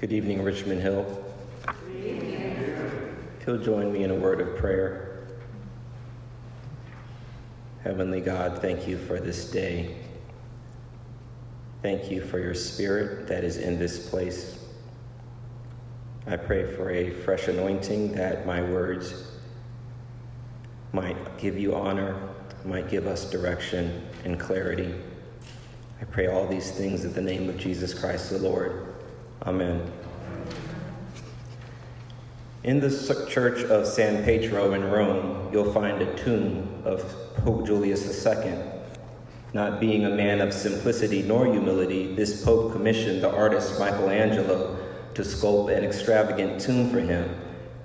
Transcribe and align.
Good 0.00 0.14
evening, 0.14 0.42
Richmond 0.42 0.80
Hill. 0.80 1.22
You'll 3.46 3.58
join 3.58 3.92
me 3.92 4.02
in 4.02 4.10
a 4.10 4.14
word 4.14 4.40
of 4.40 4.56
prayer. 4.56 5.26
Heavenly 7.84 8.22
God, 8.22 8.62
thank 8.62 8.88
you 8.88 8.96
for 8.96 9.20
this 9.20 9.50
day. 9.50 9.96
Thank 11.82 12.10
you 12.10 12.22
for 12.22 12.38
your 12.38 12.54
spirit 12.54 13.28
that 13.28 13.44
is 13.44 13.58
in 13.58 13.78
this 13.78 14.08
place. 14.08 14.64
I 16.26 16.38
pray 16.38 16.74
for 16.74 16.90
a 16.90 17.10
fresh 17.10 17.48
anointing 17.48 18.12
that 18.12 18.46
my 18.46 18.62
words 18.62 19.32
might 20.94 21.36
give 21.36 21.58
you 21.58 21.74
honor, 21.74 22.18
might 22.64 22.88
give 22.88 23.06
us 23.06 23.30
direction 23.30 24.08
and 24.24 24.40
clarity. 24.40 24.94
I 26.00 26.06
pray 26.06 26.28
all 26.28 26.46
these 26.46 26.70
things 26.70 27.04
in 27.04 27.12
the 27.12 27.20
name 27.20 27.50
of 27.50 27.58
Jesus 27.58 27.92
Christ 27.92 28.30
the 28.30 28.38
Lord. 28.38 28.86
Amen. 29.46 29.90
In 32.62 32.78
the 32.78 33.26
church 33.30 33.64
of 33.64 33.86
San 33.86 34.22
Pietro 34.22 34.74
in 34.74 34.84
Rome, 34.90 35.48
you'll 35.50 35.72
find 35.72 36.02
a 36.02 36.14
tomb 36.14 36.82
of 36.84 37.02
Pope 37.36 37.66
Julius 37.66 38.26
II. 38.26 38.54
Not 39.54 39.80
being 39.80 40.04
a 40.04 40.10
man 40.10 40.42
of 40.42 40.52
simplicity 40.52 41.22
nor 41.22 41.46
humility, 41.46 42.14
this 42.14 42.44
pope 42.44 42.72
commissioned 42.72 43.22
the 43.22 43.34
artist 43.34 43.80
Michelangelo 43.80 44.78
to 45.14 45.22
sculpt 45.22 45.74
an 45.74 45.84
extravagant 45.84 46.60
tomb 46.60 46.90
for 46.90 47.00
him, 47.00 47.34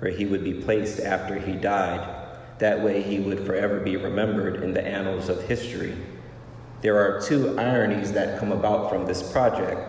where 0.00 0.10
he 0.10 0.26
would 0.26 0.44
be 0.44 0.52
placed 0.52 1.00
after 1.00 1.38
he 1.38 1.52
died. 1.52 2.28
That 2.58 2.82
way, 2.82 3.02
he 3.02 3.18
would 3.18 3.46
forever 3.46 3.80
be 3.80 3.96
remembered 3.96 4.62
in 4.62 4.74
the 4.74 4.86
annals 4.86 5.30
of 5.30 5.42
history. 5.44 5.96
There 6.82 6.98
are 6.98 7.22
two 7.22 7.58
ironies 7.58 8.12
that 8.12 8.38
come 8.38 8.52
about 8.52 8.90
from 8.90 9.06
this 9.06 9.22
project. 9.32 9.80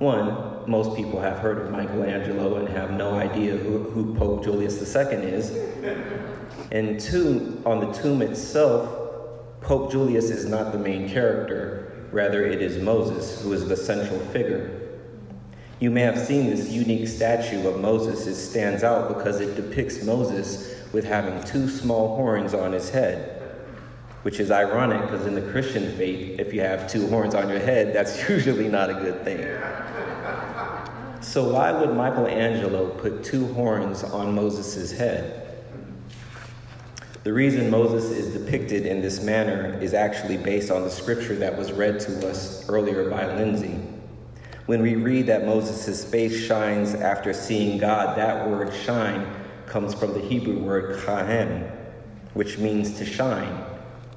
One, 0.00 0.57
most 0.68 0.94
people 0.94 1.20
have 1.20 1.38
heard 1.38 1.58
of 1.58 1.70
Michelangelo 1.70 2.56
and 2.56 2.68
have 2.68 2.92
no 2.92 3.14
idea 3.14 3.56
who, 3.56 3.78
who 3.78 4.14
Pope 4.14 4.44
Julius 4.44 4.80
II 4.80 5.16
is. 5.16 5.50
And 6.70 7.00
two, 7.00 7.62
on 7.64 7.80
the 7.80 7.92
tomb 7.92 8.22
itself, 8.22 8.88
Pope 9.60 9.90
Julius 9.90 10.30
is 10.30 10.46
not 10.46 10.72
the 10.72 10.78
main 10.78 11.08
character, 11.08 12.08
rather, 12.12 12.44
it 12.44 12.60
is 12.60 12.82
Moses 12.82 13.42
who 13.42 13.52
is 13.52 13.66
the 13.68 13.76
central 13.76 14.20
figure. 14.26 14.88
You 15.80 15.90
may 15.90 16.02
have 16.02 16.18
seen 16.18 16.50
this 16.50 16.70
unique 16.70 17.08
statue 17.08 17.66
of 17.66 17.80
Moses. 17.80 18.26
It 18.26 18.34
stands 18.34 18.82
out 18.82 19.08
because 19.08 19.40
it 19.40 19.54
depicts 19.54 20.02
Moses 20.02 20.74
with 20.92 21.04
having 21.04 21.42
two 21.44 21.68
small 21.68 22.16
horns 22.16 22.52
on 22.52 22.72
his 22.72 22.90
head 22.90 23.38
which 24.22 24.40
is 24.40 24.50
ironic 24.50 25.00
because 25.02 25.26
in 25.26 25.34
the 25.34 25.52
Christian 25.52 25.96
faith, 25.96 26.38
if 26.40 26.52
you 26.52 26.60
have 26.60 26.90
two 26.90 27.06
horns 27.08 27.34
on 27.34 27.48
your 27.48 27.60
head, 27.60 27.94
that's 27.94 28.28
usually 28.28 28.68
not 28.68 28.90
a 28.90 28.94
good 28.94 29.24
thing. 29.24 29.40
So, 31.28 31.52
why 31.52 31.72
would 31.72 31.94
Michelangelo 31.94 32.88
put 32.88 33.22
two 33.22 33.52
horns 33.52 34.02
on 34.02 34.34
Moses' 34.34 34.92
head? 34.92 35.62
The 37.22 37.34
reason 37.34 37.70
Moses 37.70 38.04
is 38.10 38.32
depicted 38.32 38.86
in 38.86 39.02
this 39.02 39.22
manner 39.22 39.78
is 39.78 39.92
actually 39.92 40.38
based 40.38 40.70
on 40.70 40.84
the 40.84 40.90
scripture 40.90 41.34
that 41.36 41.58
was 41.58 41.70
read 41.70 42.00
to 42.00 42.30
us 42.30 42.66
earlier 42.70 43.10
by 43.10 43.26
Lindsay. 43.26 43.78
When 44.64 44.80
we 44.80 44.94
read 44.94 45.26
that 45.26 45.44
Moses' 45.44 46.02
face 46.02 46.46
shines 46.46 46.94
after 46.94 47.34
seeing 47.34 47.76
God, 47.76 48.16
that 48.16 48.48
word 48.48 48.72
shine 48.72 49.26
comes 49.66 49.92
from 49.92 50.14
the 50.14 50.20
Hebrew 50.20 50.58
word 50.58 50.98
kahen, 51.04 51.70
which 52.32 52.56
means 52.56 52.96
to 52.96 53.04
shine 53.04 53.66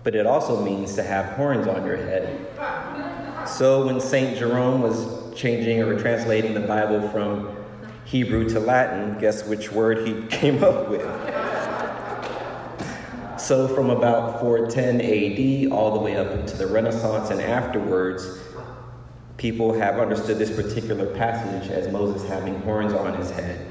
but 0.03 0.15
it 0.15 0.25
also 0.25 0.63
means 0.63 0.95
to 0.95 1.03
have 1.03 1.25
horns 1.33 1.67
on 1.67 1.85
your 1.85 1.97
head. 1.97 2.47
So 3.47 3.85
when 3.85 3.99
St. 3.99 4.37
Jerome 4.37 4.81
was 4.81 5.20
changing 5.35 5.81
or 5.81 5.99
translating 5.99 6.53
the 6.53 6.61
Bible 6.61 7.07
from 7.09 7.55
Hebrew 8.05 8.49
to 8.49 8.59
Latin, 8.59 9.17
guess 9.19 9.45
which 9.45 9.71
word 9.71 10.07
he 10.07 10.21
came 10.29 10.63
up 10.63 10.89
with? 10.89 11.01
So 13.39 13.67
from 13.67 13.89
about 13.89 14.39
410 14.39 15.01
AD 15.01 15.71
all 15.71 15.93
the 15.93 15.99
way 15.99 16.15
up 16.15 16.31
into 16.31 16.55
the 16.55 16.67
Renaissance 16.67 17.31
and 17.31 17.41
afterwards, 17.41 18.39
people 19.37 19.73
have 19.73 19.97
understood 19.97 20.37
this 20.37 20.55
particular 20.55 21.07
passage 21.15 21.69
as 21.71 21.91
Moses 21.91 22.27
having 22.29 22.61
horns 22.61 22.93
on 22.93 23.17
his 23.17 23.31
head. 23.31 23.65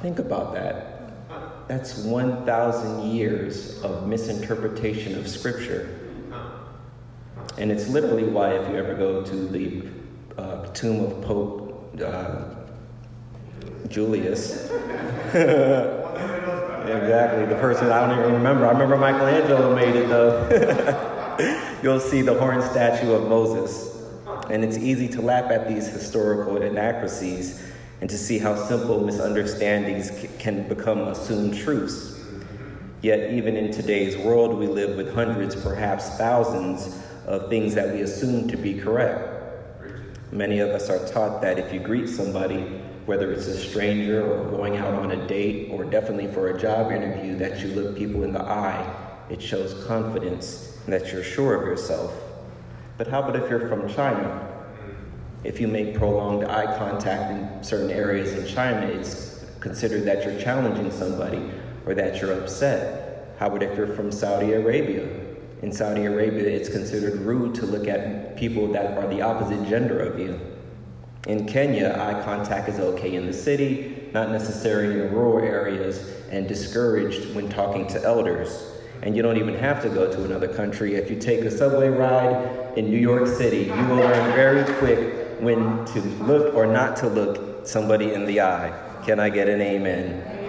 Think 0.00 0.18
about 0.18 0.54
that. 0.54 1.28
That's 1.68 1.98
1,000 1.98 3.10
years 3.10 3.82
of 3.82 4.08
misinterpretation 4.08 5.18
of 5.18 5.28
Scripture. 5.28 5.98
And 7.58 7.70
it's 7.70 7.88
literally 7.88 8.24
why, 8.24 8.54
if 8.54 8.68
you 8.70 8.76
ever 8.76 8.94
go 8.94 9.22
to 9.22 9.36
the 9.48 9.82
uh, 10.40 10.66
tomb 10.72 11.04
of 11.04 11.20
Pope 11.22 12.00
uh, 12.02 12.44
Julius, 13.88 14.64
exactly, 15.30 15.46
the 17.46 17.58
person 17.60 17.90
I 17.90 18.06
don't 18.06 18.18
even 18.18 18.32
remember. 18.32 18.66
I 18.66 18.72
remember 18.72 18.96
Michelangelo 18.96 19.74
made 19.74 19.96
it 19.96 20.08
though. 20.08 21.76
You'll 21.82 22.00
see 22.00 22.22
the 22.22 22.34
horn 22.34 22.62
statue 22.62 23.12
of 23.12 23.28
Moses. 23.28 23.90
And 24.50 24.64
it's 24.64 24.76
easy 24.76 25.08
to 25.08 25.22
laugh 25.22 25.50
at 25.50 25.68
these 25.68 25.86
historical 25.86 26.60
inaccuracies 26.60 27.64
and 28.00 28.10
to 28.10 28.18
see 28.18 28.38
how 28.38 28.54
simple 28.54 29.00
misunderstandings 29.00 30.10
can 30.38 30.68
become 30.68 31.00
assumed 31.00 31.56
truths. 31.56 32.20
Yet, 33.02 33.32
even 33.32 33.56
in 33.56 33.72
today's 33.72 34.16
world, 34.18 34.58
we 34.58 34.66
live 34.66 34.96
with 34.96 35.14
hundreds, 35.14 35.56
perhaps 35.56 36.10
thousands, 36.18 36.98
of 37.26 37.48
things 37.48 37.74
that 37.74 37.94
we 37.94 38.00
assume 38.00 38.48
to 38.48 38.56
be 38.56 38.74
correct. 38.74 39.29
Many 40.32 40.60
of 40.60 40.70
us 40.70 40.88
are 40.90 41.06
taught 41.08 41.42
that 41.42 41.58
if 41.58 41.72
you 41.72 41.80
greet 41.80 42.08
somebody, 42.08 42.60
whether 43.06 43.32
it's 43.32 43.46
a 43.46 43.58
stranger 43.58 44.24
or 44.24 44.48
going 44.50 44.76
out 44.76 44.94
on 44.94 45.10
a 45.10 45.26
date 45.26 45.70
or 45.72 45.84
definitely 45.84 46.28
for 46.28 46.48
a 46.48 46.58
job 46.58 46.92
interview, 46.92 47.36
that 47.36 47.60
you 47.60 47.68
look 47.68 47.96
people 47.96 48.22
in 48.22 48.32
the 48.32 48.42
eye, 48.42 48.84
it 49.28 49.42
shows 49.42 49.84
confidence 49.86 50.78
and 50.84 50.92
that 50.92 51.12
you're 51.12 51.24
sure 51.24 51.54
of 51.54 51.66
yourself. 51.66 52.12
But 52.98 53.08
how 53.08 53.22
about 53.22 53.36
if 53.36 53.50
you're 53.50 53.68
from 53.68 53.92
China 53.92 54.50
if 55.42 55.58
you 55.58 55.68
make 55.68 55.94
prolonged 55.94 56.44
eye 56.44 56.76
contact 56.76 57.30
in 57.32 57.64
certain 57.64 57.90
areas 57.90 58.32
in 58.34 58.46
China, 58.46 58.86
it's 58.86 59.44
considered 59.60 60.04
that 60.04 60.24
you're 60.24 60.38
challenging 60.38 60.90
somebody 60.90 61.50
or 61.86 61.94
that 61.94 62.20
you're 62.20 62.38
upset. 62.38 63.34
How 63.38 63.46
about 63.46 63.62
if 63.62 63.76
you're 63.76 63.94
from 63.94 64.12
Saudi 64.12 64.52
Arabia? 64.52 65.08
In 65.62 65.70
Saudi 65.70 66.06
Arabia, 66.06 66.48
it's 66.48 66.70
considered 66.70 67.20
rude 67.20 67.54
to 67.56 67.66
look 67.66 67.86
at 67.86 68.36
people 68.36 68.72
that 68.72 68.96
are 68.96 69.06
the 69.08 69.20
opposite 69.20 69.68
gender 69.68 70.00
of 70.00 70.18
you. 70.18 70.40
In 71.26 71.46
Kenya, 71.46 71.96
eye 71.98 72.22
contact 72.24 72.70
is 72.70 72.80
okay 72.80 73.14
in 73.14 73.26
the 73.26 73.32
city, 73.32 74.08
not 74.14 74.30
necessarily 74.30 75.00
in 75.00 75.12
rural 75.12 75.38
areas, 75.38 76.16
and 76.30 76.48
discouraged 76.48 77.34
when 77.34 77.50
talking 77.50 77.86
to 77.88 78.02
elders. 78.02 78.72
And 79.02 79.14
you 79.14 79.22
don't 79.22 79.36
even 79.36 79.54
have 79.54 79.82
to 79.82 79.90
go 79.90 80.10
to 80.10 80.24
another 80.24 80.48
country. 80.48 80.94
If 80.94 81.10
you 81.10 81.18
take 81.18 81.40
a 81.40 81.50
subway 81.50 81.88
ride 81.88 82.78
in 82.78 82.90
New 82.90 82.98
York 82.98 83.26
City, 83.26 83.64
you 83.64 83.86
will 83.86 83.96
learn 83.96 84.32
very 84.32 84.64
quick 84.78 85.40
when 85.40 85.84
to 85.86 86.00
look 86.24 86.54
or 86.54 86.66
not 86.66 86.96
to 86.98 87.08
look 87.08 87.66
somebody 87.66 88.14
in 88.14 88.24
the 88.24 88.40
eye. 88.40 88.72
Can 89.04 89.20
I 89.20 89.28
get 89.28 89.46
an 89.48 89.60
amen? 89.60 90.39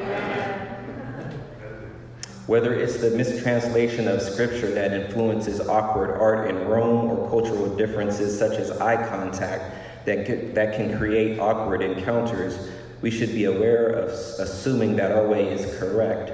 Whether 2.47 2.74
it's 2.74 2.97
the 2.97 3.12
mistranslation 3.12 4.07
of 4.07 4.22
scripture 4.22 4.72
that 4.72 4.94
influences 4.94 5.62
awkward 5.62 6.19
art 6.19 6.50
in 6.50 6.68
Rome 6.68 7.12
or 7.12 7.29
cultural 7.29 7.75
differences 7.75 8.38
such 8.38 8.57
as 8.57 8.72
eye 8.72 9.07
contact 9.07 10.06
that 10.06 10.56
that 10.56 10.75
can 10.75 10.97
create 10.97 11.40
awkward 11.40 11.81
encounters, 11.81 12.72
we 13.01 13.12
should 13.12 13.30
be 13.30 13.46
aware 13.46 13.88
of 13.90 14.09
assuming 14.09 14.96
that 14.96 15.12
our 15.12 15.28
way 15.28 15.50
is 15.50 15.78
correct 15.78 16.31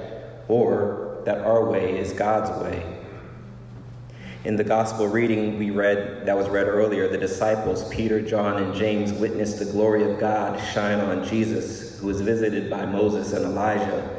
or 0.48 1.20
that 1.24 1.38
our 1.38 1.64
way 1.64 1.98
is 1.98 2.12
God's 2.14 2.50
way. 2.62 2.82
In 4.44 4.56
the 4.56 4.64
gospel 4.64 5.08
reading 5.08 5.58
we 5.58 5.70
read 5.70 6.24
that 6.24 6.36
was 6.36 6.48
read 6.48 6.68
earlier, 6.68 7.08
the 7.08 7.18
disciples, 7.18 7.86
Peter, 7.90 8.22
John, 8.22 8.62
and 8.62 8.74
James, 8.74 9.12
witnessed 9.12 9.58
the 9.58 9.66
glory 9.66 10.10
of 10.10 10.18
God 10.18 10.58
shine 10.72 11.00
on 11.00 11.26
Jesus, 11.26 11.98
who 12.00 12.06
was 12.06 12.22
visited 12.22 12.70
by 12.70 12.86
Moses 12.86 13.34
and 13.34 13.44
Elijah. 13.44 14.17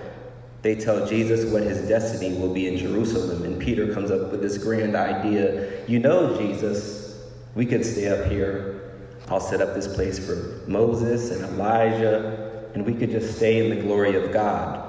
They 0.61 0.75
tell 0.75 1.07
Jesus 1.07 1.49
what 1.51 1.63
his 1.63 1.87
destiny 1.87 2.37
will 2.37 2.53
be 2.53 2.67
in 2.67 2.77
Jerusalem, 2.77 3.43
and 3.43 3.61
Peter 3.61 3.93
comes 3.93 4.11
up 4.11 4.29
with 4.31 4.41
this 4.41 4.57
grand 4.57 4.95
idea. 4.95 5.85
You 5.87 5.99
know, 5.99 6.37
Jesus, 6.37 7.17
we 7.55 7.65
could 7.65 7.85
stay 7.85 8.09
up 8.09 8.29
here. 8.29 8.91
I'll 9.29 9.39
set 9.39 9.61
up 9.61 9.73
this 9.73 9.87
place 9.87 10.19
for 10.19 10.61
Moses 10.67 11.31
and 11.31 11.45
Elijah, 11.45 12.67
and 12.73 12.85
we 12.85 12.93
could 12.93 13.11
just 13.11 13.37
stay 13.37 13.65
in 13.65 13.75
the 13.75 13.81
glory 13.81 14.15
of 14.15 14.33
God. 14.33 14.85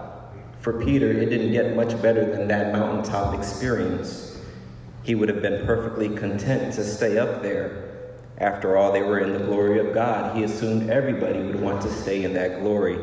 For 0.61 0.85
Peter, 0.85 1.11
it 1.11 1.27
didn't 1.27 1.53
get 1.53 1.77
much 1.77 2.01
better 2.03 2.25
than 2.25 2.49
that 2.49 2.73
mountaintop 2.73 3.39
experience. 3.39 4.39
He 5.05 5.15
would 5.15 5.29
have 5.29 5.41
been 5.41 5.65
perfectly 5.65 6.09
content 6.09 6.75
to 6.75 6.85
stay 6.85 7.17
up 7.17 7.43
there. 7.43 7.87
After 8.39 8.77
all, 8.77 8.93
they 8.93 9.03
were 9.03 9.21
in 9.21 9.33
the 9.33 9.39
glory 9.39 9.79
of 9.79 9.95
God. 9.95 10.37
He 10.37 10.43
assumed 10.43 10.91
everybody 10.91 11.39
would 11.41 11.61
want 11.61 11.81
to 11.83 11.91
stay 11.91 12.25
in 12.25 12.35
that 12.35 12.61
glory. 12.61 12.99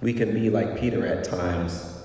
We 0.00 0.12
can 0.12 0.32
be 0.32 0.48
like 0.48 0.78
Peter 0.78 1.04
at 1.06 1.24
times. 1.24 2.02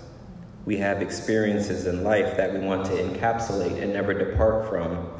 We 0.65 0.77
have 0.77 1.01
experiences 1.01 1.85
in 1.85 2.03
life 2.03 2.37
that 2.37 2.53
we 2.53 2.59
want 2.59 2.85
to 2.85 2.93
encapsulate 2.93 3.81
and 3.81 3.93
never 3.93 4.13
depart 4.13 4.67
from. 4.69 5.11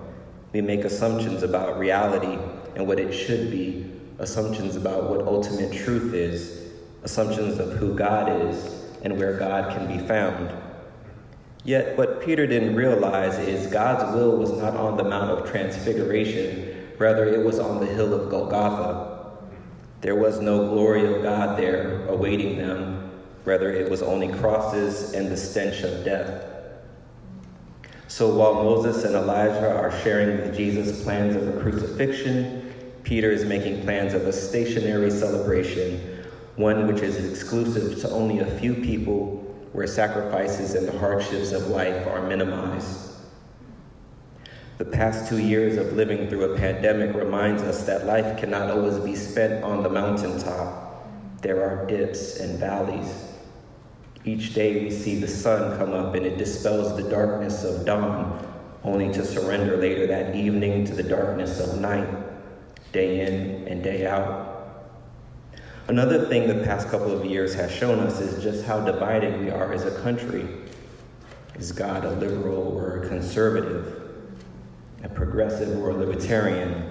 We 0.54 0.62
make 0.62 0.84
assumptions 0.84 1.44
about 1.44 1.78
reality 1.78 2.40
and 2.76 2.88
what 2.88 3.00
it 3.00 3.12
should 3.12 3.52
be, 3.52 3.92
assumptions 4.20 4.76
about 4.76 5.10
what 5.10 5.28
ultimate 5.28 5.74
truth 5.74 6.14
is, 6.14 6.72
assumptions 7.04 7.60
of 7.60 7.74
who 7.74 7.94
God 7.94 8.48
is 8.48 8.86
and 9.04 9.18
where 9.18 9.38
God 9.38 9.76
can 9.76 9.88
be 9.88 10.06
found. 10.08 10.52
Yet, 11.66 11.98
what 11.98 12.24
Peter 12.24 12.48
didn't 12.48 12.76
realize 12.76 13.38
is 13.38 13.68
God's 13.68 14.16
will 14.16 14.36
was 14.38 14.52
not 14.52 14.76
on 14.76 14.98
the 14.98 15.04
Mount 15.04 15.30
of 15.30 15.50
Transfiguration, 15.50 16.94
rather, 16.98 17.26
it 17.26 17.46
was 17.46 17.60
on 17.60 17.80
the 17.80 17.86
hill 17.86 18.14
of 18.14 18.30
Golgotha. 18.30 19.23
There 20.04 20.16
was 20.16 20.42
no 20.42 20.68
glory 20.68 21.06
of 21.06 21.24
God 21.24 21.58
there 21.58 22.06
awaiting 22.10 22.58
them, 22.58 23.10
rather, 23.46 23.72
it 23.72 23.90
was 23.90 24.02
only 24.02 24.28
crosses 24.28 25.14
and 25.14 25.32
the 25.32 25.38
stench 25.38 25.82
of 25.82 26.04
death. 26.04 26.44
So 28.10 28.36
while 28.36 28.56
Moses 28.56 29.06
and 29.06 29.16
Elijah 29.16 29.74
are 29.74 29.98
sharing 30.02 30.42
with 30.42 30.58
Jesus 30.58 31.02
plans 31.06 31.38
of 31.38 31.48
a 31.48 31.62
crucifixion, 31.62 32.74
Peter 33.04 33.32
is 33.32 33.46
making 33.46 33.84
plans 33.84 34.14
of 34.14 34.28
a 34.28 34.34
stationary 34.34 35.10
celebration, 35.10 36.26
one 36.58 36.86
which 36.86 37.02
is 37.02 37.32
exclusive 37.32 38.02
to 38.02 38.10
only 38.10 38.40
a 38.40 38.60
few 38.60 38.74
people 38.74 39.38
where 39.72 39.88
sacrifices 39.88 40.76
and 40.76 40.86
the 40.86 41.00
hardships 41.00 41.54
of 41.54 41.68
life 41.68 42.06
are 42.08 42.28
minimized. 42.28 43.13
The 44.84 44.92
past 44.92 45.30
two 45.30 45.38
years 45.38 45.78
of 45.78 45.94
living 45.94 46.28
through 46.28 46.52
a 46.52 46.58
pandemic 46.58 47.16
reminds 47.16 47.64
us 47.64 47.86
that 47.86 48.06
life 48.06 48.38
cannot 48.38 48.70
always 48.70 49.00
be 49.00 49.16
spent 49.16 49.64
on 49.64 49.82
the 49.82 49.90
mountaintop. 49.90 51.08
There 51.42 51.64
are 51.64 51.88
dips 51.88 52.42
and 52.42 52.60
valleys. 52.60 53.30
Each 54.26 54.54
day 54.54 54.84
we 54.84 54.92
see 54.92 55.22
the 55.22 55.28
sun 55.28 55.78
come 55.78 55.94
up 55.94 56.16
and 56.16 56.26
it 56.26 56.38
dispels 56.38 56.98
the 56.98 57.10
darkness 57.10 57.64
of 57.64 57.86
dawn, 57.86 58.46
only 58.84 59.10
to 59.14 59.26
surrender 59.26 59.78
later 59.78 60.06
that 60.08 60.36
evening 60.36 60.84
to 60.84 60.94
the 60.94 61.04
darkness 61.04 61.62
of 61.62 61.80
night, 61.80 62.10
day 62.92 63.22
in 63.22 63.66
and 63.70 63.82
day 63.82 64.06
out. 64.06 64.90
Another 65.88 66.26
thing 66.26 66.46
the 66.46 66.66
past 66.66 66.90
couple 66.90 67.18
of 67.18 67.24
years 67.24 67.54
has 67.54 67.72
shown 67.72 68.00
us 68.00 68.20
is 68.20 68.44
just 68.44 68.66
how 68.66 68.82
divided 68.82 69.40
we 69.40 69.50
are 69.50 69.72
as 69.72 69.86
a 69.86 70.02
country. 70.02 70.46
Is 71.56 71.72
God 71.72 72.04
a 72.04 72.12
liberal 72.16 72.78
or 72.78 73.02
a 73.02 73.08
conservative, 73.08 74.03
a 75.04 75.10
progressive 75.10 75.78
or 75.80 75.92
a 75.92 75.94
libertarian? 75.94 76.90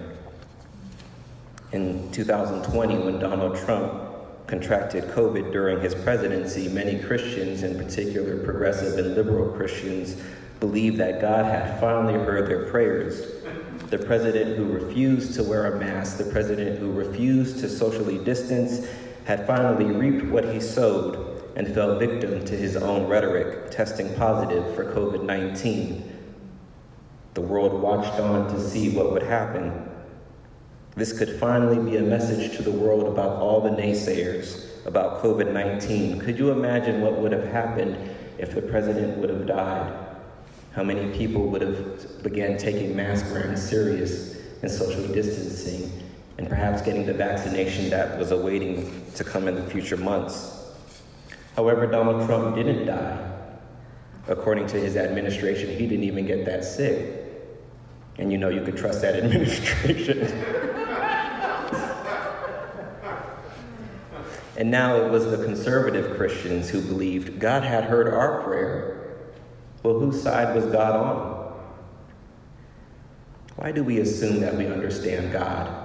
In 1.72 2.10
2020, 2.12 2.98
when 2.98 3.18
Donald 3.18 3.56
Trump 3.56 4.10
contracted 4.46 5.04
COVID 5.04 5.52
during 5.52 5.80
his 5.80 5.94
presidency, 5.94 6.68
many 6.68 6.98
Christians, 6.98 7.62
in 7.62 7.76
particular 7.78 8.38
progressive 8.44 8.98
and 8.98 9.14
liberal 9.14 9.52
Christians, 9.52 10.20
believed 10.60 10.98
that 10.98 11.20
God 11.20 11.46
had 11.46 11.80
finally 11.80 12.14
heard 12.14 12.48
their 12.48 12.70
prayers 12.70 13.42
the 13.92 13.98
president 13.98 14.56
who 14.56 14.64
refused 14.64 15.34
to 15.34 15.42
wear 15.42 15.74
a 15.74 15.78
mask, 15.78 16.16
the 16.16 16.24
president 16.24 16.78
who 16.78 16.90
refused 16.90 17.58
to 17.58 17.68
socially 17.68 18.16
distance, 18.24 18.88
had 19.26 19.46
finally 19.46 19.84
reaped 19.84 20.24
what 20.28 20.46
he 20.46 20.58
sowed 20.58 21.44
and 21.56 21.68
fell 21.74 21.98
victim 21.98 22.42
to 22.42 22.56
his 22.56 22.74
own 22.74 23.06
rhetoric, 23.06 23.70
testing 23.70 24.14
positive 24.14 24.74
for 24.74 24.90
COVID 24.94 25.24
19. 25.24 26.11
The 27.34 27.40
world 27.40 27.80
watched 27.80 28.18
on 28.20 28.52
to 28.52 28.60
see 28.60 28.90
what 28.90 29.12
would 29.12 29.22
happen. 29.22 29.88
This 30.94 31.16
could 31.16 31.38
finally 31.40 31.78
be 31.90 31.96
a 31.96 32.02
message 32.02 32.56
to 32.56 32.62
the 32.62 32.72
world 32.72 33.06
about 33.06 33.40
all 33.40 33.60
the 33.60 33.70
naysayers 33.70 34.86
about 34.86 35.22
COVID 35.22 35.52
19. 35.52 36.20
Could 36.20 36.38
you 36.38 36.50
imagine 36.50 37.00
what 37.00 37.18
would 37.18 37.32
have 37.32 37.46
happened 37.46 37.96
if 38.38 38.54
the 38.54 38.62
president 38.62 39.16
would 39.18 39.30
have 39.30 39.46
died? 39.46 40.02
how 40.74 40.82
many 40.82 41.16
people 41.16 41.46
would 41.48 41.60
have 41.60 42.22
began 42.22 42.56
taking 42.56 42.96
mask 42.96 43.26
wearing 43.30 43.56
serious 43.56 44.36
and 44.62 44.70
social 44.70 45.06
distancing 45.08 45.90
and 46.38 46.48
perhaps 46.48 46.80
getting 46.80 47.04
the 47.04 47.12
vaccination 47.12 47.90
that 47.90 48.18
was 48.18 48.30
awaiting 48.30 49.04
to 49.14 49.22
come 49.22 49.48
in 49.48 49.54
the 49.54 49.70
future 49.70 49.98
months. 49.98 50.72
However, 51.56 51.86
Donald 51.86 52.26
Trump 52.26 52.56
didn't 52.56 52.86
die. 52.86 53.28
According 54.28 54.66
to 54.68 54.80
his 54.80 54.96
administration, 54.96 55.68
he 55.68 55.86
didn't 55.86 56.04
even 56.04 56.26
get 56.26 56.46
that 56.46 56.64
sick. 56.64 57.21
And 58.18 58.30
you 58.30 58.38
know 58.38 58.48
you 58.48 58.62
could 58.62 58.76
trust 58.76 59.02
that 59.02 59.16
administration. 59.16 60.20
and 64.56 64.70
now 64.70 64.96
it 64.96 65.10
was 65.10 65.30
the 65.30 65.42
conservative 65.44 66.16
Christians 66.16 66.68
who 66.68 66.80
believed 66.82 67.38
God 67.38 67.62
had 67.62 67.84
heard 67.84 68.12
our 68.12 68.42
prayer 68.42 69.02
well, 69.82 69.98
whose 69.98 70.22
side 70.22 70.54
was 70.54 70.66
God 70.66 70.94
on? 70.94 71.60
Why 73.56 73.72
do 73.72 73.82
we 73.82 73.98
assume 73.98 74.40
that 74.40 74.56
we 74.56 74.66
understand 74.66 75.32
God? 75.32 75.78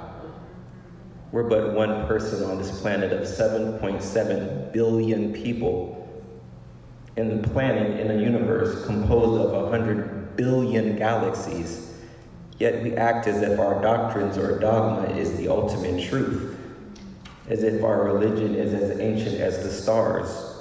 We're 1.31 1.43
but 1.43 1.73
one 1.73 2.07
person 2.07 2.43
on 2.49 2.59
this 2.59 2.79
planet 2.79 3.11
of 3.11 3.21
7.7 3.21 4.71
billion 4.71 5.33
people 5.33 5.93
in 7.17 7.41
the 7.41 7.47
planet 7.47 7.99
in 7.99 8.11
a 8.11 8.21
universe 8.21 8.85
composed 8.85 9.41
of 9.41 9.51
100 9.51 10.35
billion 10.37 10.95
galaxies. 10.95 11.93
Yet 12.59 12.81
we 12.83 12.95
act 12.95 13.27
as 13.27 13.41
if 13.41 13.59
our 13.59 13.81
doctrines 13.81 14.37
or 14.37 14.59
dogma 14.59 15.15
is 15.15 15.37
the 15.37 15.47
ultimate 15.47 16.07
truth, 16.09 16.57
as 17.47 17.63
if 17.63 17.83
our 17.83 18.03
religion 18.03 18.55
is 18.55 18.73
as 18.73 18.99
ancient 18.99 19.39
as 19.39 19.63
the 19.63 19.71
stars 19.71 20.55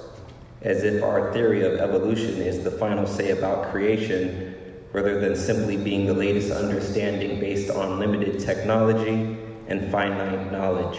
as 0.66 0.82
if 0.82 1.00
our 1.02 1.32
theory 1.32 1.62
of 1.62 1.74
evolution 1.74 2.40
is 2.40 2.64
the 2.64 2.70
final 2.70 3.06
say 3.06 3.30
about 3.30 3.70
creation 3.70 4.54
rather 4.92 5.20
than 5.20 5.36
simply 5.36 5.76
being 5.76 6.06
the 6.06 6.14
latest 6.14 6.50
understanding 6.50 7.38
based 7.38 7.70
on 7.70 8.00
limited 8.00 8.40
technology 8.40 9.38
and 9.68 9.90
finite 9.92 10.50
knowledge. 10.50 10.98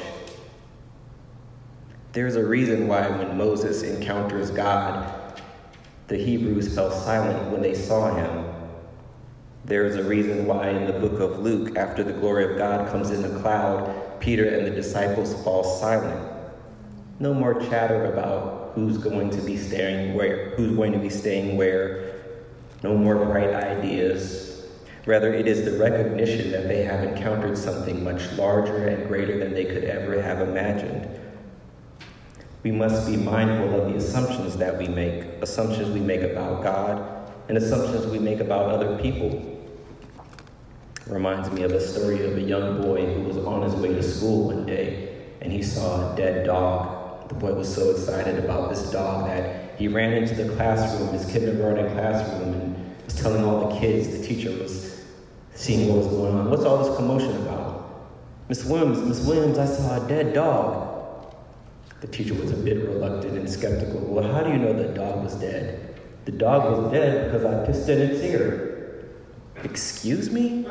There's 2.13 2.37
a 2.37 2.45
reason 2.45 2.87
why 2.87 3.09
when 3.09 3.37
Moses 3.37 3.83
encounters 3.83 4.51
God, 4.51 5.41
the 6.07 6.17
Hebrews 6.17 6.73
fell 6.73 6.89
silent 6.89 7.51
when 7.51 7.61
they 7.61 7.73
saw 7.73 8.15
him. 8.15 8.46
There's 9.67 9.97
a 9.97 10.03
reason 10.05 10.45
why 10.45 10.69
in 10.69 10.87
the 10.87 10.93
book 10.93 11.19
of 11.19 11.39
Luke, 11.39 11.75
after 11.75 12.01
the 12.01 12.13
glory 12.13 12.49
of 12.49 12.57
God 12.57 12.89
comes 12.89 13.11
in 13.11 13.25
a 13.25 13.39
cloud, 13.41 14.17
Peter 14.21 14.47
and 14.47 14.65
the 14.65 14.71
disciples 14.71 15.33
fall 15.43 15.61
silent. 15.61 16.31
No 17.19 17.33
more 17.33 17.59
chatter 17.65 18.05
about 18.05 18.71
who's 18.75 18.97
going 18.97 19.29
to 19.31 19.41
be 19.41 19.57
staying 19.57 20.15
where, 20.15 20.51
who's 20.51 20.73
going 20.73 20.93
to 20.93 20.99
be 20.99 21.09
staying 21.09 21.57
where, 21.57 22.15
no 22.81 22.95
more 22.95 23.17
bright 23.25 23.53
ideas. 23.53 24.67
Rather, 25.05 25.33
it 25.33 25.49
is 25.49 25.65
the 25.65 25.77
recognition 25.77 26.49
that 26.51 26.69
they 26.69 26.83
have 26.83 27.03
encountered 27.03 27.57
something 27.57 28.01
much 28.05 28.31
larger 28.37 28.87
and 28.87 29.05
greater 29.09 29.37
than 29.37 29.53
they 29.53 29.65
could 29.65 29.83
ever 29.83 30.21
have 30.21 30.39
imagined. 30.39 31.09
We 32.63 32.71
must 32.71 33.05
be 33.05 33.17
mindful 33.17 33.81
of 33.81 33.91
the 33.91 33.97
assumptions 33.97 34.55
that 34.55 34.77
we 34.77 34.87
make, 34.87 35.23
assumptions 35.41 35.89
we 35.89 35.99
make 35.99 36.21
about 36.21 36.63
God, 36.63 37.33
and 37.49 37.57
assumptions 37.57 38.07
we 38.07 38.19
make 38.19 38.39
about 38.39 38.69
other 38.69 38.97
people. 38.99 39.55
Reminds 41.09 41.49
me 41.51 41.63
of 41.63 41.71
a 41.71 41.79
story 41.79 42.25
of 42.25 42.37
a 42.37 42.41
young 42.41 42.81
boy 42.81 43.05
who 43.13 43.21
was 43.21 43.37
on 43.37 43.61
his 43.63 43.73
way 43.75 43.89
to 43.89 44.03
school 44.03 44.47
one 44.47 44.65
day 44.65 45.25
and 45.41 45.51
he 45.51 45.63
saw 45.63 46.13
a 46.13 46.15
dead 46.17 46.45
dog 46.45 46.97
the 47.27 47.35
boy 47.35 47.53
was 47.53 47.73
so 47.73 47.91
excited 47.91 48.43
about 48.43 48.69
this 48.69 48.89
dog 48.89 49.25
that 49.25 49.77
he 49.77 49.87
ran 49.87 50.13
into 50.13 50.33
the 50.33 50.53
classroom, 50.55 51.09
his 51.09 51.25
kindergarten 51.25 51.91
classroom, 51.93 52.53
and 52.53 52.95
was 53.05 53.15
telling 53.15 53.43
all 53.43 53.69
the 53.69 53.79
kids, 53.79 54.07
the 54.07 54.25
teacher 54.25 54.49
was 54.51 55.03
seeing 55.53 55.89
what 55.89 55.97
was 55.97 56.07
going 56.07 56.35
on. 56.35 56.49
What's 56.49 56.63
all 56.63 56.83
this 56.85 56.95
commotion 56.95 57.35
about? 57.41 58.07
Miss 58.47 58.63
Williams, 58.63 58.99
Miss 58.99 59.25
Williams, 59.27 59.57
I 59.57 59.65
saw 59.65 60.03
a 60.03 60.07
dead 60.07 60.33
dog. 60.33 61.35
The 61.99 62.07
teacher 62.07 62.33
was 62.33 62.51
a 62.51 62.55
bit 62.55 62.77
reluctant 62.77 63.37
and 63.37 63.49
skeptical. 63.49 63.99
Well, 64.01 64.31
how 64.31 64.43
do 64.43 64.51
you 64.51 64.57
know 64.57 64.71
the 64.71 64.93
dog 64.93 65.23
was 65.23 65.35
dead? 65.35 65.99
The 66.25 66.31
dog 66.31 66.71
was 66.71 66.91
dead 66.91 67.25
because 67.25 67.45
I 67.45 67.65
pissed 67.65 67.89
in 67.89 67.99
its 67.99 68.21
ear. 68.21 69.09
Excuse 69.63 70.31
me? 70.31 70.65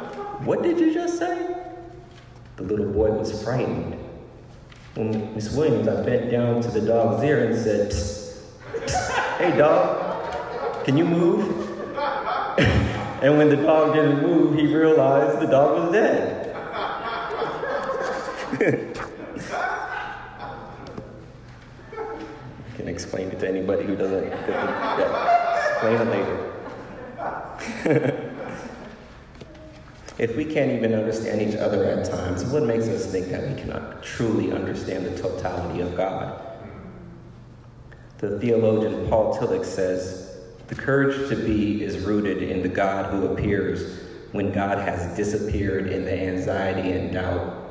What 0.44 0.62
did 0.62 0.78
you 0.78 0.92
just 0.92 1.18
say? 1.18 1.56
The 2.56 2.62
little 2.62 2.92
boy 2.92 3.10
was 3.10 3.42
frightened. 3.42 3.96
When 4.94 5.34
Miss 5.34 5.52
Williams, 5.54 5.88
I 5.88 6.02
bent 6.02 6.30
down 6.30 6.62
to 6.62 6.70
the 6.70 6.80
dog's 6.80 7.22
ear 7.22 7.46
and 7.46 7.58
said, 7.58 7.90
psst, 7.90 8.42
psst, 8.72 9.36
Hey, 9.38 9.56
dog, 9.56 10.84
can 10.84 10.96
you 10.96 11.04
move? 11.04 11.68
and 12.58 13.36
when 13.36 13.48
the 13.48 13.56
dog 13.56 13.94
didn't 13.94 14.22
move, 14.22 14.58
he 14.58 14.74
realized 14.74 15.40
the 15.40 15.46
dog 15.46 15.82
was 15.82 15.92
dead. 15.92 16.42
Can 22.76 22.88
explain 22.88 23.28
it 23.28 23.40
to 23.40 23.48
anybody 23.48 23.84
who 23.84 23.96
doesn't. 23.96 24.28
Yeah, 24.28 25.72
explain 25.72 26.00
it 26.00 26.08
later. 27.84 28.22
If 30.18 30.34
we 30.34 30.46
can't 30.46 30.72
even 30.72 30.94
understand 30.94 31.42
each 31.42 31.56
other 31.56 31.84
at 31.84 32.08
times, 32.10 32.44
what 32.46 32.62
makes 32.62 32.88
us 32.88 33.04
think 33.06 33.28
that 33.28 33.48
we 33.48 33.60
cannot 33.60 34.02
truly 34.02 34.50
understand 34.50 35.04
the 35.04 35.16
totality 35.20 35.80
of 35.80 35.94
God? 35.94 36.42
The 38.18 38.40
theologian 38.40 39.08
Paul 39.10 39.36
Tillich 39.36 39.66
says, 39.66 40.38
The 40.68 40.74
courage 40.74 41.28
to 41.28 41.36
be 41.36 41.84
is 41.84 41.98
rooted 41.98 42.42
in 42.42 42.62
the 42.62 42.68
God 42.68 43.12
who 43.12 43.26
appears 43.26 44.04
when 44.32 44.52
God 44.52 44.78
has 44.78 45.14
disappeared 45.16 45.88
in 45.88 46.06
the 46.06 46.18
anxiety 46.18 46.92
and 46.92 47.12
doubt. 47.12 47.64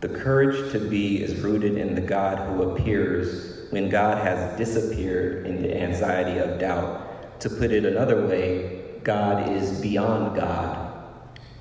The 0.00 0.08
courage 0.08 0.72
to 0.72 0.78
be 0.78 1.22
is 1.22 1.40
rooted 1.40 1.76
in 1.76 1.94
the 1.94 2.00
God 2.00 2.38
who 2.48 2.70
appears 2.70 3.70
when 3.70 3.90
God 3.90 4.24
has 4.24 4.56
disappeared 4.56 5.46
in 5.46 5.60
the 5.60 5.78
anxiety 5.78 6.38
of 6.38 6.58
doubt. 6.58 7.40
To 7.40 7.50
put 7.50 7.70
it 7.70 7.84
another 7.84 8.26
way, 8.26 8.82
God 9.04 9.50
is 9.50 9.78
beyond 9.80 10.36
God. 10.36 10.87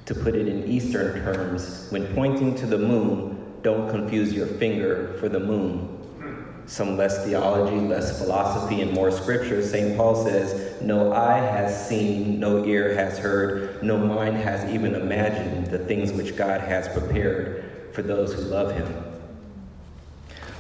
To 0.08 0.16
put 0.16 0.36
it 0.36 0.48
in 0.48 0.64
Eastern 0.64 1.22
terms, 1.22 1.88
when 1.90 2.08
pointing 2.16 2.56
to 2.56 2.66
the 2.66 2.78
moon, 2.78 3.60
don't 3.62 3.90
confuse 3.90 4.34
your 4.34 4.48
finger 4.48 5.18
for 5.20 5.28
the 5.28 5.42
moon. 5.42 6.64
Some 6.66 6.96
less 6.96 7.26
theology, 7.26 7.76
less 7.76 8.18
philosophy, 8.18 8.80
and 8.80 8.94
more 8.94 9.12
scripture. 9.12 9.62
St. 9.62 9.98
Paul 9.98 10.16
says, 10.24 10.82
No 10.82 11.12
eye 11.12 11.40
has 11.40 11.90
seen, 11.90 12.40
no 12.40 12.64
ear 12.64 12.96
has 12.96 13.18
heard, 13.18 13.84
no 13.84 13.98
mind 13.98 14.38
has 14.38 14.74
even 14.74 14.96
imagined 14.96 15.68
the 15.68 15.80
things 15.80 16.14
which 16.14 16.38
God 16.38 16.62
has 16.62 16.88
prepared 16.88 17.92
for 17.92 18.02
those 18.02 18.34
who 18.34 18.44
love 18.44 18.74
him. 18.74 19.07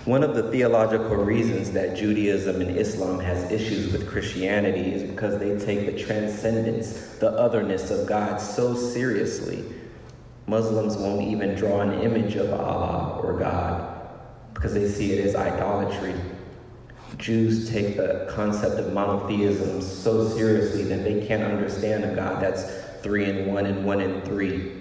One 0.07 0.23
of 0.23 0.35
the 0.35 0.49
theological 0.49 1.17
reasons 1.17 1.71
that 1.71 1.97
Judaism 1.97 2.61
and 2.61 2.77
Islam 2.77 3.19
has 3.19 3.51
issues 3.51 3.91
with 3.91 4.07
Christianity 4.07 4.93
is 4.93 5.03
because 5.03 5.37
they 5.37 5.59
take 5.59 5.85
the 5.85 6.01
transcendence, 6.01 7.17
the 7.19 7.29
otherness 7.31 7.91
of 7.91 8.07
God 8.07 8.37
so 8.37 8.73
seriously. 8.73 9.65
Muslims 10.45 10.95
won't 10.95 11.27
even 11.27 11.55
draw 11.55 11.81
an 11.81 11.99
image 11.99 12.37
of 12.37 12.53
Allah 12.53 13.19
or 13.21 13.37
God 13.37 13.99
because 14.53 14.73
they 14.73 14.87
see 14.87 15.11
it 15.11 15.25
as 15.25 15.35
idolatry. 15.35 16.15
Jews 17.17 17.69
take 17.69 17.97
the 17.97 18.31
concept 18.33 18.79
of 18.79 18.93
monotheism 18.93 19.81
so 19.81 20.25
seriously 20.29 20.83
that 20.83 21.03
they 21.03 21.27
can't 21.27 21.43
understand 21.43 22.05
a 22.05 22.15
God 22.15 22.41
that's 22.41 22.63
three 23.03 23.25
in 23.25 23.53
one 23.53 23.65
and 23.65 23.85
one 23.85 23.99
in 23.99 24.21
three. 24.21 24.71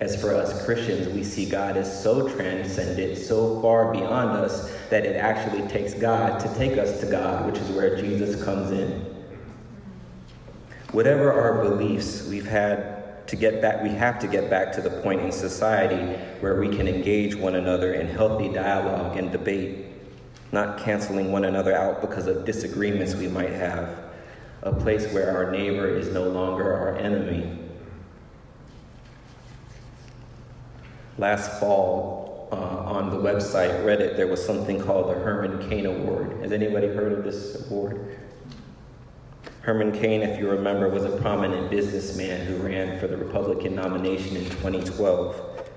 As 0.00 0.20
for 0.20 0.34
us 0.34 0.64
Christians, 0.64 1.08
we 1.08 1.22
see 1.22 1.48
God 1.48 1.76
as 1.76 2.02
so 2.02 2.28
transcendent, 2.28 3.16
so 3.16 3.60
far 3.62 3.92
beyond 3.92 4.30
us, 4.30 4.74
that 4.90 5.06
it 5.06 5.16
actually 5.16 5.66
takes 5.68 5.94
God 5.94 6.40
to 6.40 6.52
take 6.54 6.76
us 6.76 7.00
to 7.00 7.06
God, 7.06 7.46
which 7.46 7.60
is 7.60 7.70
where 7.70 7.96
Jesus 7.96 8.42
comes 8.42 8.72
in. 8.72 9.14
Whatever 10.90 11.32
our 11.32 11.62
beliefs, 11.62 12.26
we've 12.28 12.46
had 12.46 13.26
to 13.28 13.36
get 13.36 13.62
back, 13.62 13.82
we 13.82 13.90
have 13.90 14.18
to 14.18 14.26
get 14.26 14.50
back 14.50 14.72
to 14.72 14.80
the 14.80 14.90
point 14.90 15.20
in 15.20 15.30
society 15.30 16.20
where 16.40 16.60
we 16.60 16.68
can 16.68 16.88
engage 16.88 17.36
one 17.36 17.54
another 17.54 17.94
in 17.94 18.08
healthy 18.08 18.48
dialogue 18.52 19.16
and 19.16 19.30
debate, 19.30 19.86
not 20.52 20.78
canceling 20.78 21.32
one 21.32 21.44
another 21.44 21.74
out 21.74 22.00
because 22.00 22.26
of 22.26 22.44
disagreements 22.44 23.14
we 23.14 23.28
might 23.28 23.50
have. 23.50 23.96
A 24.62 24.72
place 24.72 25.10
where 25.12 25.30
our 25.36 25.50
neighbor 25.52 25.88
is 25.88 26.08
no 26.08 26.28
longer 26.28 26.74
our 26.74 26.96
enemy 26.96 27.63
last 31.18 31.60
fall 31.60 32.48
uh, 32.52 32.56
on 32.56 33.10
the 33.10 33.16
website 33.16 33.84
Reddit, 33.84 34.16
there 34.16 34.26
was 34.26 34.44
something 34.44 34.80
called 34.80 35.08
the 35.08 35.14
Herman 35.14 35.68
Cain 35.68 35.86
Award. 35.86 36.40
Has 36.42 36.52
anybody 36.52 36.88
heard 36.88 37.12
of 37.12 37.24
this 37.24 37.66
award? 37.66 38.18
Herman 39.62 39.92
Cain, 39.92 40.22
if 40.22 40.38
you 40.38 40.50
remember, 40.50 40.88
was 40.88 41.04
a 41.04 41.16
prominent 41.16 41.70
businessman 41.70 42.46
who 42.46 42.56
ran 42.56 42.98
for 43.00 43.06
the 43.06 43.16
Republican 43.16 43.74
nomination 43.74 44.36
in 44.36 44.44
2012. 44.44 45.70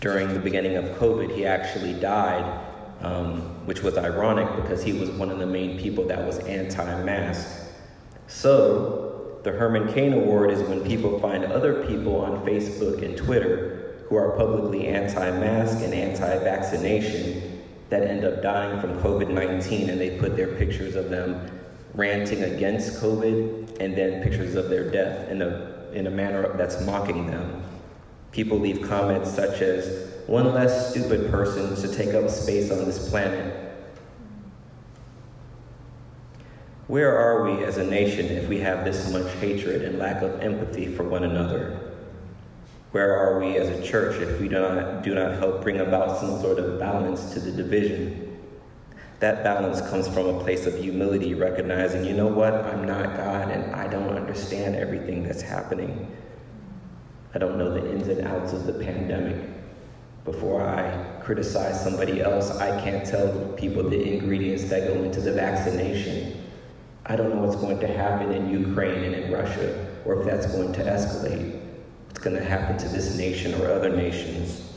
During 0.00 0.32
the 0.32 0.38
beginning 0.38 0.76
of 0.76 0.84
COVID, 0.98 1.34
he 1.34 1.44
actually 1.44 1.94
died, 1.94 2.44
um, 3.00 3.40
which 3.66 3.82
was 3.82 3.98
ironic 3.98 4.54
because 4.62 4.84
he 4.84 4.92
was 4.92 5.10
one 5.10 5.30
of 5.30 5.38
the 5.38 5.46
main 5.46 5.78
people 5.78 6.06
that 6.06 6.24
was 6.24 6.38
anti 6.40 7.02
mask. 7.02 7.72
So, 8.28 9.40
the 9.42 9.50
Herman 9.50 9.92
Cain 9.92 10.12
Award 10.12 10.50
is 10.50 10.62
when 10.68 10.84
people 10.84 11.18
find 11.18 11.44
other 11.44 11.84
people 11.86 12.20
on 12.20 12.46
Facebook 12.46 13.02
and 13.02 13.16
Twitter 13.16 13.73
who 14.08 14.16
are 14.16 14.36
publicly 14.36 14.88
anti 14.88 15.30
mask 15.30 15.78
and 15.82 15.94
anti 15.94 16.38
vaccination 16.38 17.62
that 17.90 18.02
end 18.02 18.24
up 18.24 18.42
dying 18.42 18.80
from 18.80 18.98
COVID 19.00 19.30
19, 19.30 19.90
and 19.90 20.00
they 20.00 20.18
put 20.18 20.36
their 20.36 20.54
pictures 20.56 20.96
of 20.96 21.10
them 21.10 21.50
ranting 21.94 22.42
against 22.42 23.00
COVID 23.00 23.80
and 23.80 23.96
then 23.96 24.22
pictures 24.22 24.54
of 24.54 24.68
their 24.68 24.90
death 24.90 25.28
in 25.28 25.42
a, 25.42 25.90
in 25.92 26.06
a 26.06 26.10
manner 26.10 26.56
that's 26.56 26.84
mocking 26.84 27.26
them. 27.26 27.62
People 28.32 28.58
leave 28.58 28.82
comments 28.88 29.30
such 29.30 29.60
as, 29.60 30.12
one 30.26 30.54
less 30.54 30.90
stupid 30.90 31.30
person 31.30 31.76
to 31.76 31.94
take 31.94 32.14
up 32.14 32.30
space 32.30 32.70
on 32.70 32.78
this 32.78 33.10
planet. 33.10 33.60
Where 36.86 37.16
are 37.16 37.44
we 37.44 37.64
as 37.64 37.76
a 37.76 37.84
nation 37.84 38.26
if 38.26 38.48
we 38.48 38.58
have 38.60 38.84
this 38.84 39.12
much 39.12 39.30
hatred 39.34 39.82
and 39.82 39.98
lack 39.98 40.22
of 40.22 40.40
empathy 40.40 40.86
for 40.86 41.04
one 41.04 41.24
another? 41.24 41.83
Where 42.94 43.16
are 43.16 43.40
we 43.40 43.56
as 43.56 43.68
a 43.70 43.82
church 43.82 44.22
if 44.22 44.40
we 44.40 44.46
do 44.46 44.60
not, 44.60 45.02
do 45.02 45.16
not 45.16 45.32
help 45.32 45.62
bring 45.62 45.80
about 45.80 46.16
some 46.16 46.40
sort 46.40 46.60
of 46.60 46.78
balance 46.78 47.32
to 47.32 47.40
the 47.40 47.50
division? 47.50 48.38
That 49.18 49.42
balance 49.42 49.80
comes 49.90 50.06
from 50.06 50.28
a 50.28 50.38
place 50.38 50.64
of 50.64 50.78
humility, 50.78 51.34
recognizing, 51.34 52.04
you 52.04 52.14
know 52.14 52.28
what, 52.28 52.54
I'm 52.54 52.86
not 52.86 53.16
God 53.16 53.50
and 53.50 53.74
I 53.74 53.88
don't 53.88 54.10
understand 54.10 54.76
everything 54.76 55.24
that's 55.24 55.42
happening. 55.42 56.08
I 57.34 57.38
don't 57.38 57.58
know 57.58 57.74
the 57.74 57.90
ins 57.90 58.06
and 58.06 58.28
outs 58.28 58.52
of 58.52 58.64
the 58.64 58.74
pandemic. 58.74 59.44
Before 60.24 60.62
I 60.62 61.20
criticize 61.20 61.82
somebody 61.82 62.20
else, 62.20 62.52
I 62.58 62.80
can't 62.80 63.04
tell 63.04 63.54
people 63.56 63.82
the 63.82 64.18
ingredients 64.18 64.70
that 64.70 64.86
go 64.86 65.02
into 65.02 65.20
the 65.20 65.32
vaccination. 65.32 66.44
I 67.06 67.16
don't 67.16 67.34
know 67.34 67.42
what's 67.42 67.56
going 67.56 67.80
to 67.80 67.88
happen 67.88 68.30
in 68.30 68.50
Ukraine 68.50 69.02
and 69.02 69.16
in 69.16 69.32
Russia, 69.32 69.84
or 70.04 70.20
if 70.20 70.26
that's 70.26 70.46
going 70.46 70.72
to 70.74 70.84
escalate 70.84 71.53
going 72.24 72.36
to 72.36 72.42
happen 72.42 72.78
to 72.78 72.88
this 72.88 73.16
nation 73.16 73.54
or 73.60 73.70
other 73.70 73.94
nations. 73.94 74.72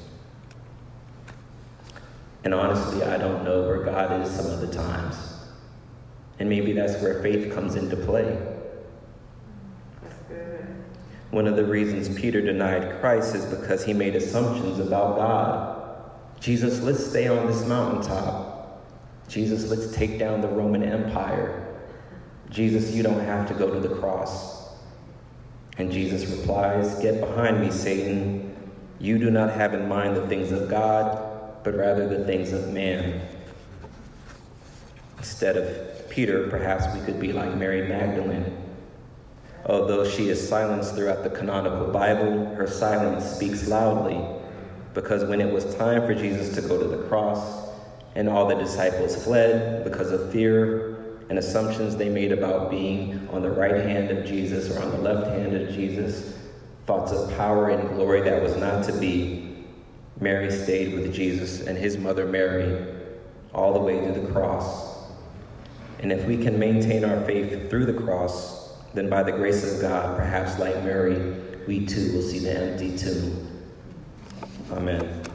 And 2.43 2.53
honestly, 2.53 3.03
I 3.03 3.17
don't 3.17 3.43
know 3.43 3.63
where 3.63 3.83
God 3.83 4.21
is 4.21 4.29
some 4.29 4.45
of 4.47 4.59
the 4.59 4.67
times. 4.67 5.15
And 6.39 6.49
maybe 6.49 6.73
that's 6.73 7.01
where 7.01 7.21
faith 7.23 7.53
comes 7.53 7.75
into 7.75 7.95
play. 7.95 8.37
One 11.31 11.47
of 11.47 11.55
the 11.55 11.65
reasons 11.65 12.13
Peter 12.19 12.41
denied 12.41 12.99
Christ 12.99 13.33
is 13.33 13.45
because 13.45 13.83
he 13.83 13.93
made 13.93 14.15
assumptions 14.15 14.79
about 14.79 15.17
God. 15.17 16.11
Jesus, 16.39 16.81
let's 16.81 17.05
stay 17.05 17.27
on 17.27 17.47
this 17.47 17.65
mountaintop. 17.65 18.85
Jesus, 19.27 19.69
let's 19.69 19.93
take 19.95 20.19
down 20.19 20.41
the 20.41 20.47
Roman 20.47 20.83
Empire. 20.83 21.75
Jesus, 22.49 22.93
you 22.93 23.03
don't 23.03 23.19
have 23.19 23.47
to 23.47 23.53
go 23.53 23.73
to 23.73 23.79
the 23.79 23.95
cross. 23.95 24.56
And 25.77 25.91
Jesus 25.91 26.29
replies, 26.29 26.99
Get 26.99 27.19
behind 27.19 27.61
me, 27.61 27.71
Satan. 27.71 28.55
You 28.99 29.17
do 29.19 29.29
not 29.29 29.51
have 29.51 29.73
in 29.73 29.87
mind 29.87 30.15
the 30.15 30.27
things 30.27 30.51
of 30.51 30.69
God, 30.69 31.63
but 31.63 31.75
rather 31.75 32.07
the 32.07 32.25
things 32.25 32.51
of 32.51 32.73
man. 32.73 33.21
Instead 35.17 35.57
of 35.57 36.09
Peter, 36.09 36.47
perhaps 36.47 36.85
we 36.95 37.05
could 37.05 37.19
be 37.19 37.31
like 37.31 37.55
Mary 37.55 37.87
Magdalene. 37.87 38.57
Although 39.65 40.07
she 40.09 40.29
is 40.29 40.47
silenced 40.47 40.95
throughout 40.95 41.23
the 41.23 41.29
canonical 41.29 41.87
Bible, 41.91 42.55
her 42.55 42.67
silence 42.67 43.25
speaks 43.25 43.67
loudly 43.67 44.23
because 44.93 45.25
when 45.25 45.41
it 45.41 45.51
was 45.51 45.75
time 45.75 46.07
for 46.07 46.15
Jesus 46.15 46.55
to 46.55 46.61
go 46.67 46.81
to 46.81 46.87
the 46.87 47.03
cross 47.07 47.69
and 48.15 48.27
all 48.27 48.47
the 48.47 48.55
disciples 48.55 49.21
fled 49.23 49.83
because 49.83 50.11
of 50.11 50.31
fear, 50.31 50.86
and 51.29 51.37
assumptions 51.37 51.95
they 51.95 52.09
made 52.09 52.31
about 52.31 52.69
being 52.69 53.27
on 53.31 53.41
the 53.41 53.49
right 53.49 53.83
hand 53.83 54.11
of 54.11 54.25
Jesus 54.25 54.69
or 54.75 54.81
on 54.81 54.91
the 54.91 54.97
left 54.97 55.27
hand 55.27 55.55
of 55.55 55.73
Jesus, 55.73 56.37
thoughts 56.85 57.11
of 57.11 57.35
power 57.35 57.69
and 57.69 57.89
glory 57.89 58.21
that 58.21 58.41
was 58.41 58.55
not 58.55 58.83
to 58.85 58.93
be, 58.93 59.65
Mary 60.19 60.49
stayed 60.51 60.93
with 60.93 61.13
Jesus 61.13 61.67
and 61.67 61.77
his 61.77 61.97
mother 61.97 62.25
Mary 62.25 62.95
all 63.53 63.73
the 63.73 63.79
way 63.79 63.99
to 63.99 64.19
the 64.19 64.31
cross. 64.31 64.97
And 65.99 66.11
if 66.11 66.25
we 66.25 66.37
can 66.37 66.57
maintain 66.57 67.03
our 67.03 67.23
faith 67.25 67.69
through 67.69 67.85
the 67.85 67.93
cross, 67.93 68.73
then 68.93 69.09
by 69.09 69.23
the 69.23 69.31
grace 69.31 69.63
of 69.63 69.81
God, 69.81 70.17
perhaps 70.17 70.57
like 70.59 70.75
Mary, 70.83 71.35
we 71.67 71.85
too 71.85 72.13
will 72.13 72.21
see 72.21 72.39
the 72.39 72.51
empty 72.51 72.97
tomb. 72.97 73.47
Amen. 74.71 75.26